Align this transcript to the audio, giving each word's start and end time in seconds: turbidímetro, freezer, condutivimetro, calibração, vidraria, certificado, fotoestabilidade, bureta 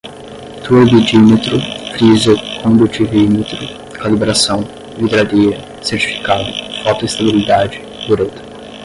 turbidímetro, 0.63 1.57
freezer, 1.93 2.35
condutivimetro, 2.63 3.63
calibração, 3.93 4.65
vidraria, 4.97 5.61
certificado, 5.83 6.51
fotoestabilidade, 6.83 7.79
bureta 8.07 8.41